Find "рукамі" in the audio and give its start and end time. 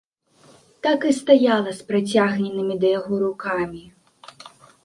3.25-3.83